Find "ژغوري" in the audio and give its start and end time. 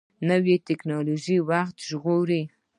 1.89-2.43